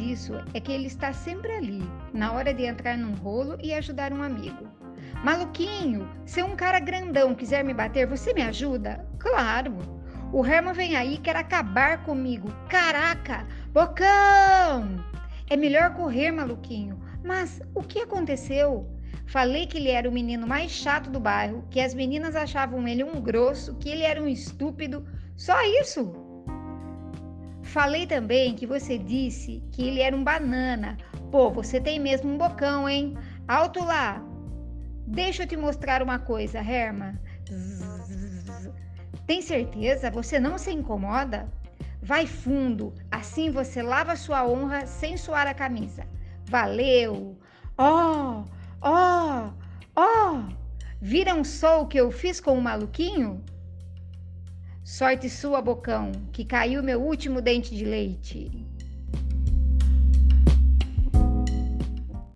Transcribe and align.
isso 0.00 0.34
é 0.52 0.60
que 0.60 0.70
ele 0.70 0.86
está 0.86 1.12
sempre 1.12 1.52
ali, 1.52 1.82
na 2.12 2.32
hora 2.32 2.52
de 2.52 2.64
entrar 2.64 2.96
num 2.96 3.14
rolo 3.14 3.56
e 3.62 3.72
ajudar 3.72 4.12
um 4.12 4.22
amigo. 4.22 4.68
Maluquinho, 5.24 6.08
se 6.24 6.42
um 6.42 6.54
cara 6.54 6.78
grandão 6.78 7.34
quiser 7.34 7.64
me 7.64 7.72
bater, 7.72 8.06
você 8.06 8.32
me 8.34 8.42
ajuda? 8.42 9.06
Claro. 9.18 9.76
O 10.32 10.44
Herman 10.44 10.74
vem 10.74 10.96
aí 10.96 11.14
e 11.14 11.18
quer 11.18 11.36
acabar 11.36 12.04
comigo. 12.04 12.52
Caraca! 12.68 13.46
Bocão! 13.72 15.02
É 15.48 15.56
melhor 15.56 15.94
correr, 15.94 16.30
maluquinho. 16.30 17.00
Mas 17.24 17.60
o 17.74 17.82
que 17.82 18.00
aconteceu? 18.00 18.86
Falei 19.26 19.66
que 19.66 19.78
ele 19.78 19.90
era 19.90 20.08
o 20.08 20.12
menino 20.12 20.46
mais 20.46 20.70
chato 20.70 21.10
do 21.10 21.18
bairro, 21.18 21.64
que 21.70 21.80
as 21.80 21.94
meninas 21.94 22.36
achavam 22.36 22.86
ele 22.86 23.02
um 23.02 23.20
grosso, 23.20 23.74
que 23.76 23.88
ele 23.88 24.02
era 24.02 24.22
um 24.22 24.28
estúpido. 24.28 25.06
Só 25.36 25.56
isso. 25.80 26.27
Falei 27.68 28.06
também 28.06 28.54
que 28.54 28.66
você 28.66 28.96
disse 28.96 29.62
que 29.72 29.86
ele 29.86 30.00
era 30.00 30.16
um 30.16 30.24
banana. 30.24 30.96
Pô, 31.30 31.50
você 31.50 31.78
tem 31.78 32.00
mesmo 32.00 32.32
um 32.32 32.38
bocão, 32.38 32.88
hein? 32.88 33.14
Alto 33.46 33.84
lá! 33.84 34.24
Deixa 35.06 35.42
eu 35.42 35.46
te 35.46 35.54
mostrar 35.54 36.02
uma 36.02 36.18
coisa, 36.18 36.60
Herman. 36.60 37.18
Tem 39.26 39.42
certeza? 39.42 40.10
Você 40.10 40.40
não 40.40 40.56
se 40.56 40.72
incomoda? 40.72 41.46
Vai 42.00 42.26
fundo, 42.26 42.94
assim 43.10 43.50
você 43.50 43.82
lava 43.82 44.16
sua 44.16 44.48
honra 44.48 44.86
sem 44.86 45.18
suar 45.18 45.46
a 45.46 45.52
camisa. 45.52 46.06
Valeu! 46.46 47.38
Ó, 47.76 48.44
ó, 48.80 49.50
ó! 49.94 50.42
Viram 51.02 51.44
só 51.44 51.82
o 51.82 51.86
que 51.86 52.00
eu 52.00 52.10
fiz 52.10 52.40
com 52.40 52.56
o 52.56 52.62
maluquinho? 52.62 53.44
Sorte 54.90 55.28
sua, 55.28 55.60
bocão, 55.60 56.12
que 56.32 56.46
caiu 56.46 56.82
meu 56.82 56.98
último 57.02 57.42
dente 57.42 57.76
de 57.76 57.84
leite. 57.84 58.50